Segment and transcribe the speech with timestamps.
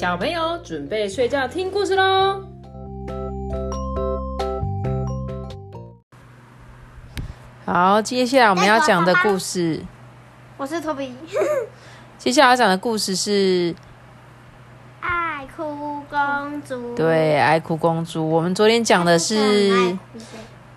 [0.00, 2.42] 小朋友准备睡觉听故事喽。
[7.66, 9.84] 好，接下来我们要讲的故事，
[10.56, 11.14] 我是托比。
[12.16, 13.74] 接下来要讲的故事是
[15.00, 16.94] 爱哭公主。
[16.94, 18.26] 对爱哭公主。
[18.26, 19.98] 我们昨天讲的是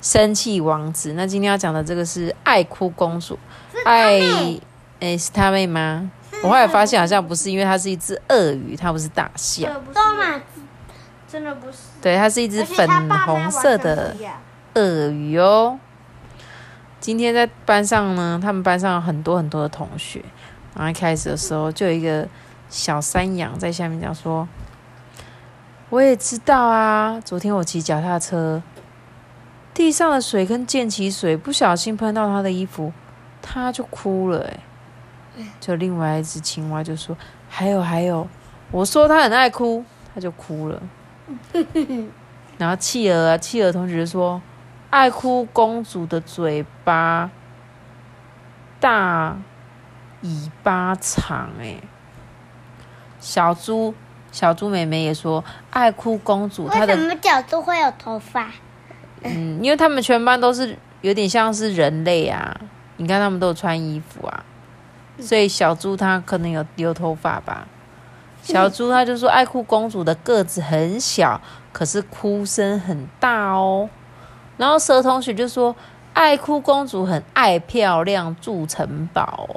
[0.00, 3.38] 生气王子，那今天要讲的这个是爱哭公主。
[3.84, 4.18] 爱，
[5.00, 6.10] 哎，是他妹吗？
[6.42, 9.70] 我后来发现好像不是，因为它是一只鳄鱼，它不是大象。
[9.92, 10.40] 都嘛，
[11.28, 11.78] 真的不是。
[12.00, 12.88] 对，它是一只粉
[13.26, 14.16] 红色的
[14.74, 15.78] 鳄鱼哦。
[16.98, 20.24] 今天在班上呢，他们班上有很多很多的同学。
[20.74, 22.26] 然后一开始的时候，就有一个
[22.68, 24.48] 小山羊在下面讲说
[25.90, 28.62] ：“我也知道啊，昨天我骑脚踏车，
[29.74, 32.92] 地上的水跟溅起水，不小心喷到他的衣服，
[33.42, 34.60] 他就哭了。”哎，
[35.60, 37.16] 就另外一只青蛙就说
[37.48, 38.26] ：“还有还有，
[38.70, 40.82] 我说他很爱哭，他就哭了。
[42.58, 44.40] ”然后企鹅啊，企鹅同学说。
[44.90, 47.30] 爱哭公主的嘴巴
[48.80, 49.36] 大，
[50.22, 51.48] 尾巴长。
[51.60, 51.76] 哎，
[53.20, 53.94] 小猪
[54.32, 58.50] 小猪妹妹也说，爱哭公主她的什么角度会有头发？
[59.22, 62.60] 嗯，因为他们全班都是有点像是人类啊。
[62.96, 64.44] 你看他们都有穿衣服啊，
[65.18, 67.66] 所以小猪它可能有留头发吧。
[68.42, 71.40] 小猪它就说，爱哭公主的个子很小，
[71.72, 73.90] 可是哭声很大哦。
[74.56, 75.76] 然后蛇同学就说
[76.14, 79.48] ：“爱哭公主很爱漂亮，住城堡。”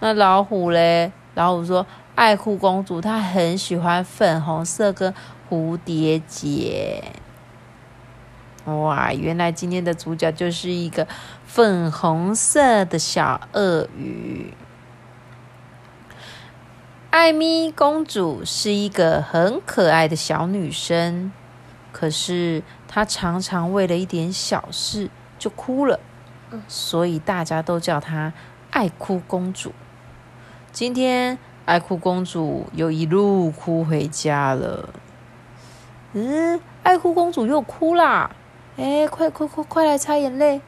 [0.00, 1.12] 那老虎嘞？
[1.34, 5.14] 老虎说：“爱哭公主她很喜欢粉红色跟
[5.50, 7.04] 蝴蝶结。”
[8.78, 11.06] 哇，原来今天的主角就是一个
[11.44, 14.54] 粉红色的小鳄鱼。
[17.10, 21.32] 艾米公主是一个很可爱的小女生，
[21.92, 22.62] 可是。
[22.92, 25.08] 她常常为了一点小事
[25.38, 26.00] 就哭了，
[26.66, 28.32] 所以大家都叫她
[28.72, 29.72] 爱哭公主。
[30.72, 34.88] 今天爱哭公主又一路哭回家了。
[36.14, 38.32] 嗯，爱哭公主又哭啦！
[38.80, 40.62] 哎，快快快快来擦眼泪！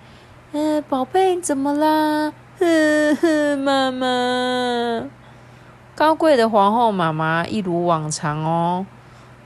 [0.53, 2.31] 嗯，宝贝怎么啦？
[2.59, 5.09] 呵呵，妈妈，
[5.95, 8.85] 高贵的皇后妈妈一如往常哦。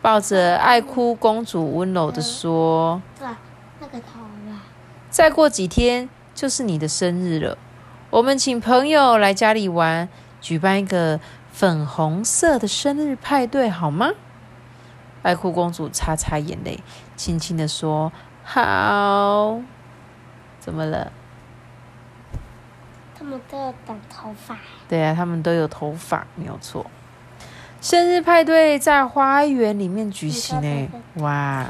[0.02, 3.00] 抱着爱哭公主，温柔的说
[3.78, 4.62] ：“那个头啦，
[5.10, 7.56] 再过几天就是你的生日了，
[8.10, 10.08] 我们请朋友来家里玩，
[10.40, 11.20] 举办一个
[11.52, 14.10] 粉红色的生日派对，好吗？”
[15.22, 16.80] 爱哭公主擦擦眼泪，
[17.16, 18.12] 轻轻的说
[18.46, 19.60] ：“好。”
[20.58, 21.12] 怎么了？
[23.18, 24.56] 他们都有短头发。
[24.88, 26.86] 对啊，他们都有头发，没有错。
[27.80, 31.66] 生日派对在花园里面举行呢，哇！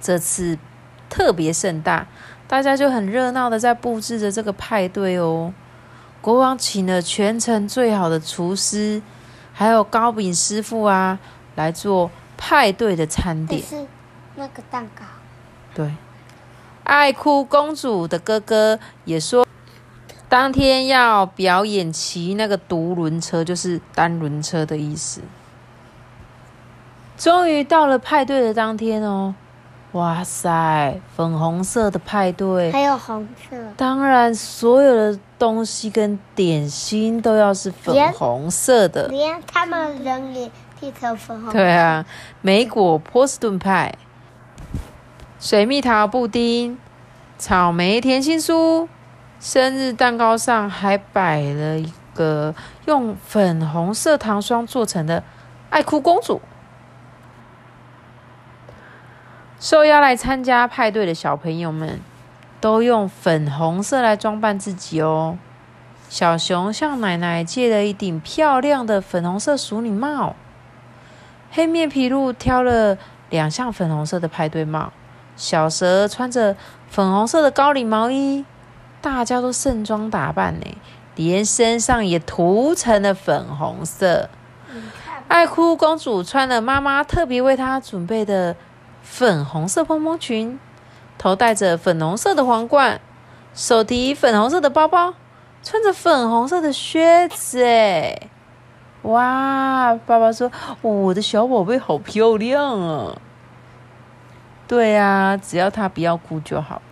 [0.00, 0.58] 这次
[1.10, 2.06] 特别盛大，
[2.48, 5.52] 大家就很热闹的在布置着这个派对哦。
[6.22, 9.02] 国王请了全城最好的厨师，
[9.52, 11.18] 还有糕饼师傅啊，
[11.54, 13.62] 来做派对的餐点。
[13.62, 13.86] 是
[14.36, 15.04] 那个蛋糕。
[15.74, 15.92] 对，
[16.84, 19.44] 爱哭公主的哥哥也说。
[20.26, 25.20] 当天要表演骑那个独轮车，就是单轮车的意思。
[27.16, 29.34] 终于到了派对的当天哦！
[29.92, 33.56] 哇塞，粉红色的派对，还有红色。
[33.76, 39.06] 当然，所有的东西跟点心都要是粉红色的。
[39.06, 41.52] 连他们人也剃成粉红。
[41.52, 42.04] 对啊，
[42.40, 43.94] 莓果波士顿派、
[45.44, 46.78] 水蜜桃布丁、
[47.36, 48.88] 草莓甜心酥。
[49.38, 52.54] 生日蛋糕上还摆了一个
[52.86, 55.22] 用粉红色糖霜做成的
[55.68, 56.40] 爱哭公主。
[59.60, 62.00] 受邀来参加派对的小朋友们
[62.58, 65.36] 都用粉红色来装扮自己哦。
[66.08, 70.34] 小熊向奶奶借了一顶漂亮的粉红色淑女帽，
[71.50, 72.96] 黑面皮鹿挑了
[73.28, 74.90] 两项粉红色的派对帽，
[75.36, 76.56] 小蛇穿着
[76.88, 78.44] 粉红色的高领毛衣。
[79.00, 80.66] 大家都盛装打扮呢，
[81.14, 84.30] 连身上也涂成了粉红色。
[85.28, 88.56] 爱哭公主穿了妈妈特别为她准备的
[89.02, 90.58] 粉红色蓬蓬裙，
[91.18, 92.98] 头戴着粉红色的皇冠，
[93.52, 95.12] 手提粉红色的包包，
[95.62, 97.62] 穿着粉红色的靴子。
[97.62, 98.30] 哎，
[99.02, 99.94] 哇！
[100.06, 100.50] 爸爸说
[100.80, 103.18] ：“我的小宝贝好漂亮啊！”
[104.66, 106.82] 对呀，只要她不要哭就好了。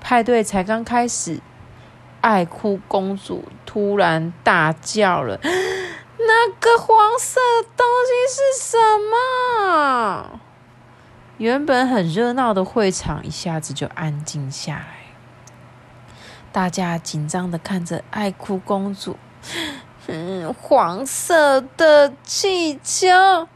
[0.00, 1.40] 派对才刚开始，
[2.20, 5.38] 爱哭公主突然大叫了
[6.18, 8.78] ：“那个黄色的东西是什
[9.10, 10.40] 么？
[11.38, 14.86] 原本很热闹的会场一下子就安静下来，
[16.52, 19.16] 大家紧张的看着爱哭公主。
[20.06, 23.48] 嗯， 黄色的气球，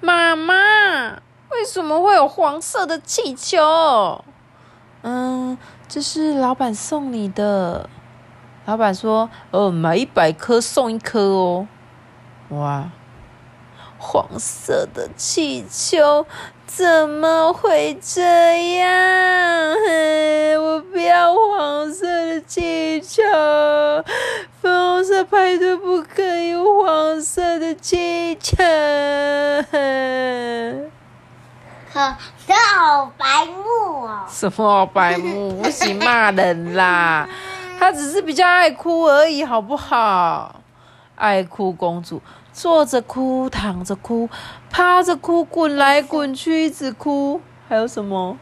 [0.00, 1.20] 妈妈，
[1.54, 4.24] 为什么会有黄色的气球？
[5.02, 5.56] 嗯，
[5.88, 7.88] 这是老板送你的。
[8.66, 11.68] 老板说：“哦，买一百颗送一颗哦。”
[12.50, 12.90] 哇，
[13.98, 16.26] 黄色的气球
[16.66, 18.20] 怎么会这
[18.78, 19.76] 样？
[20.60, 23.22] 我不要黄色的气球，
[24.60, 28.56] 粉红色派对不可以有黄色的气球。
[31.94, 34.24] 呵，这好白目哦！
[34.28, 35.62] 什么白目？
[35.62, 37.28] 不行骂人啦！
[37.78, 40.56] 她只是比较爱哭而已，好不好？
[41.14, 42.20] 爱哭公主
[42.52, 44.28] 坐着哭，躺着哭，
[44.68, 47.40] 趴着哭，滚来滚去，一直哭。
[47.68, 48.36] 还有什么？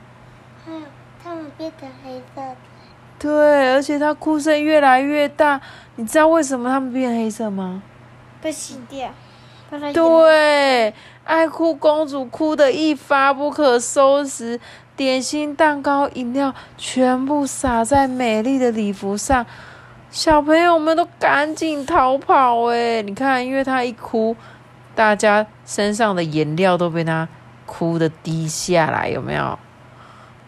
[0.65, 0.81] 还有
[1.23, 2.57] 他们变成黑色的，
[3.19, 5.61] 对，而且她哭声越来越大。
[5.97, 7.83] 你知道为什么他们变黑色吗？
[8.41, 9.11] 被洗掉。
[9.95, 14.61] 对，爱哭公主哭得一发不可收拾，
[14.95, 19.47] 点心、蛋糕、饮料全部洒在美丽的礼服上，
[20.11, 22.65] 小朋友们都赶紧逃跑。
[22.67, 24.37] 哎，你看，因为她一哭，
[24.95, 27.27] 大家身上的颜料都被她
[27.65, 29.59] 哭的滴下来，有没有？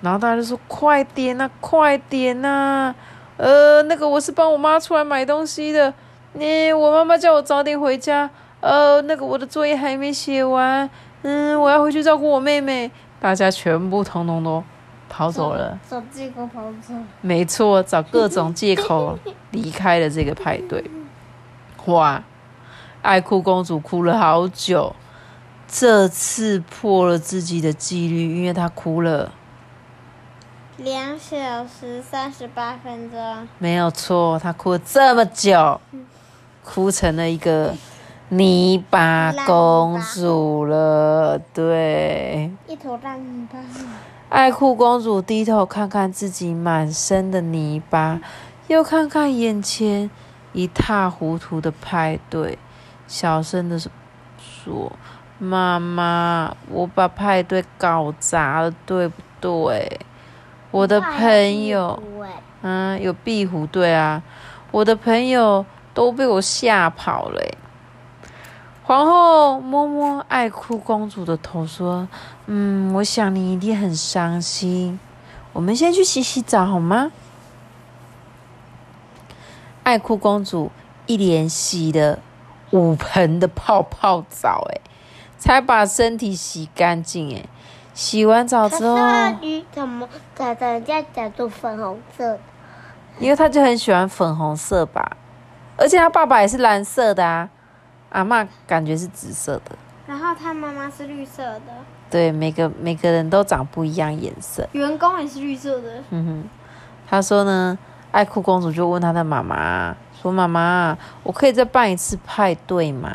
[0.03, 2.94] 然后大家就说：“快点呐、快点呐、
[3.38, 5.94] 呃，那个我是帮我妈出来买东西的，
[6.35, 8.29] 你、我妈妈叫我早点回家。
[8.65, 10.89] 呃，那个我的作业还没写完，
[11.21, 12.91] 嗯，我要回去照顾我妹妹。
[13.21, 14.65] 大家全部通通都
[15.07, 16.95] 跑走了，找借口跑走。
[17.21, 19.19] 没错，找各种借口
[19.51, 20.83] 离开了这个派对。
[21.85, 22.23] 哇，
[23.03, 24.97] 爱哭公主哭了好久，
[25.69, 29.31] 这次破了自己的纪律，因为她哭了。
[30.79, 35.79] 两小时三十八分钟，没有错，她哭了这么久，
[36.65, 37.75] 哭成了一个
[38.37, 41.39] 泥巴公主了。
[41.53, 43.59] 对，一头烂泥巴。
[44.29, 48.21] 爱哭公主低头看看自己满身的泥巴，
[48.67, 50.11] 又看看眼前
[50.53, 52.59] 一塌糊涂的派对，
[53.07, 54.91] 小声的说
[55.39, 60.01] ：“妈妈，我把派对搞砸了，对不对？
[60.73, 62.03] 我的朋友。”
[62.67, 64.23] 嗯，有壁虎，对啊，
[64.71, 67.59] 我的朋友都被我吓跑了欸。
[68.87, 72.07] 皇后摸摸爱哭公主的头，说
[72.45, 75.01] ：“嗯，我想你一定很伤心。
[75.55, 77.11] 我们先去洗洗澡好吗？”
[79.85, 80.71] 爱哭公主
[81.07, 82.19] 一连洗了
[82.73, 84.81] 五盆的泡泡澡，哎，
[85.39, 87.47] 才把身体洗干净，哎。
[87.95, 92.41] 洗完澡之后，那鱼怎么长得人家长出粉红色的？
[93.19, 95.17] 因为他就很喜欢粉红色吧，
[95.79, 97.49] 而且他爸爸也是蓝色的啊，
[98.15, 99.77] 阿嬷感觉是紫色的。
[100.07, 101.61] 然后他妈妈是绿色的，
[102.11, 104.69] 对，每个每个人都长不一样颜色。
[104.73, 106.03] 员工也是绿色的。
[106.11, 106.49] 嗯哼，
[107.09, 107.77] 他说呢，
[108.13, 113.11] 爱哭公主就问她的妈妈说：“妈妈，我可以再办一次派对吗？”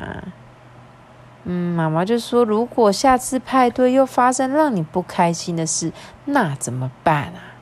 [1.45, 5.93] 嗯，妈妈就说：“如果下次派对又发生让你不开心的事，
[6.25, 7.55] 那怎么办啊？”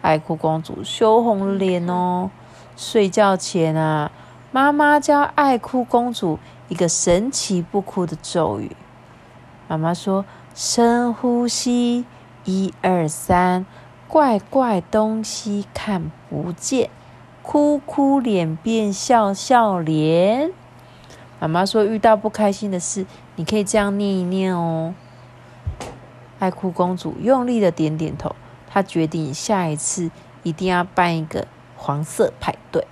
[0.00, 2.30] 爱哭公主羞红了脸哦。
[2.76, 4.10] 睡觉前啊，
[4.56, 6.38] 妈妈教爱哭公主
[6.70, 8.74] 一个神奇不哭的咒语。
[9.68, 10.24] 妈妈说
[10.56, 12.06] ：“深呼吸，
[12.46, 13.66] 一二三，
[14.08, 16.88] 怪怪东西看不见，
[17.42, 20.50] 哭哭脸变笑笑脸。”
[21.38, 24.94] 妈妈说：“遇到不开心的事，你可以这样念一念哦。”
[26.40, 28.34] 爱哭公主用力的点点头，
[28.66, 30.10] 她决定下一次
[30.42, 31.46] 一定要办一个
[31.76, 32.86] 黄色派对。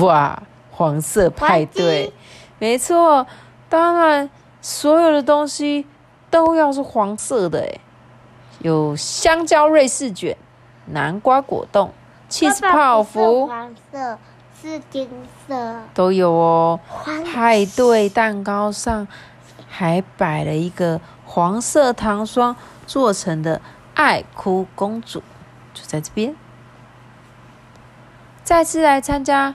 [0.00, 2.12] 哇，黄色派对，
[2.58, 3.26] 没错，
[3.68, 4.28] 当然
[4.60, 5.86] 所有的东西
[6.30, 7.80] 都要是黄色的诶，
[8.60, 10.36] 有香蕉瑞士卷、
[10.86, 11.92] 南瓜果冻、
[12.28, 13.46] cheese 泡芙。
[13.46, 14.18] 黄色
[14.60, 15.08] 是金
[15.46, 16.80] 色，都有哦。
[17.24, 19.06] 派对蛋糕上
[19.68, 22.56] 还摆了一个黄色糖霜
[22.86, 23.60] 做成的
[23.94, 25.22] 爱哭公主，
[25.72, 26.34] 就在这边。
[28.42, 29.54] 再次来参加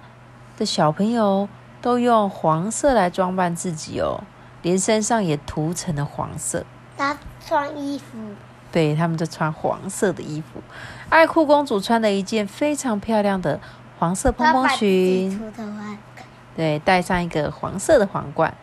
[0.61, 1.49] 的小朋友
[1.81, 4.23] 都用黄色来装扮自己哦，
[4.61, 6.63] 连身上也涂成了黄色。
[6.95, 8.19] 他穿衣服，
[8.71, 10.61] 对他们就穿黄色的衣服。
[11.09, 13.59] 爱哭公主穿了一件非常漂亮的
[13.97, 15.51] 黄色蓬蓬裙，
[16.55, 18.53] 对，戴上一个黄色的皇冠，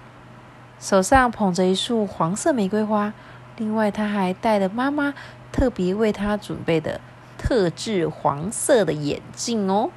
[0.78, 3.12] 手上捧着一束黄色玫瑰花。
[3.56, 5.14] 另外，她还戴了妈妈
[5.50, 7.00] 特别为她准备的
[7.36, 9.90] 特制黄色的眼镜哦。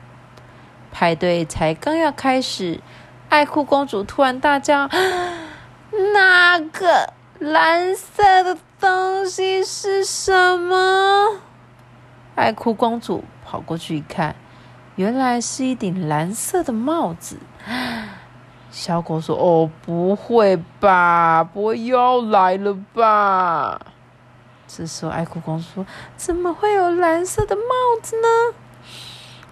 [0.92, 2.80] 派对才刚要开始，
[3.30, 4.90] 爱哭公主突然大叫
[6.14, 11.40] ：“那个蓝色的东西是什么？”
[12.36, 14.36] 爱哭公主跑过去一看，
[14.96, 17.38] 原来是一顶蓝色的帽子。
[18.72, 23.80] 小狗说：“哦，不会吧，不会又要来了吧？”
[24.66, 27.62] 这时候，爱哭公主说：“怎么会有蓝色的帽
[28.02, 28.28] 子呢？”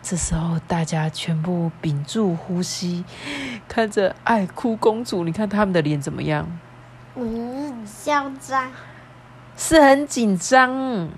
[0.09, 3.05] 这时候，大家全部屏住呼吸，
[3.67, 5.23] 看着爱哭公主。
[5.23, 6.47] 你看他们的脸怎么样？
[7.13, 8.71] 嗯，嚣张，
[9.55, 11.09] 是很紧张。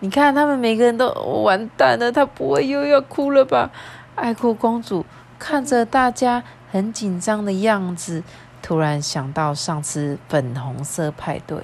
[0.00, 1.10] 你看他们每个人都
[1.44, 3.70] 完蛋了，她不会又要哭了吧？
[4.14, 5.04] 爱哭公主
[5.38, 6.42] 看着大家。
[6.70, 8.22] 很紧张的样子，
[8.62, 11.58] 突然想到上次粉红色派对。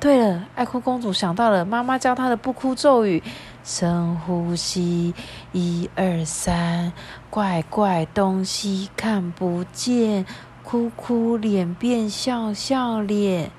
[0.00, 3.22] 对了，爱哭公主想到了妈妈教她的不哭咒语：
[3.64, 5.14] 深呼吸，
[5.52, 6.92] 一二三，
[7.30, 10.24] 怪怪东西看不见，
[10.62, 13.50] 哭哭脸变笑笑脸。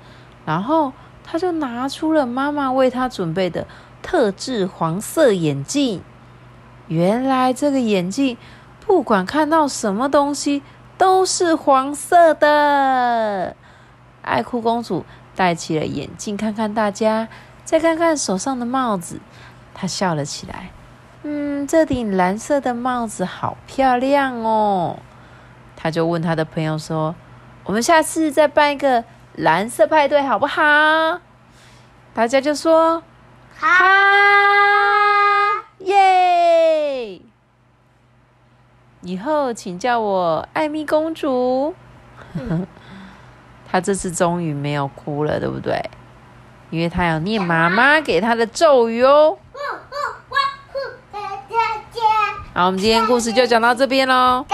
[0.46, 0.92] 然后
[1.24, 3.66] 她就拿出了妈妈为她准备的
[4.02, 6.02] 特制黄色眼镜。
[6.88, 8.36] 原来这个眼镜。
[8.86, 10.64] 不管看到什么东西
[10.98, 13.54] 都是黄色的。
[14.22, 15.04] 爱哭公主
[15.36, 17.28] 戴起了眼镜，看看大家，
[17.64, 19.20] 再看看手上的帽子，
[19.74, 20.70] 他笑了起来。
[21.22, 24.98] 嗯，这顶蓝色的帽子好漂亮哦。
[25.76, 27.14] 他就问他的朋友说
[27.64, 30.62] ：“我们下次再办一个蓝色派对好不好？”
[32.12, 33.02] 大家就说
[33.56, 33.68] ：“好，
[35.78, 37.20] 耶！”
[39.02, 41.74] 以后请叫我艾米公主。
[43.70, 45.80] 她这次终于没有哭了，对不对？
[46.70, 49.36] 因为他要念妈妈给他的咒语哦。
[52.54, 54.44] 好，我们今天故事就讲到这边喽。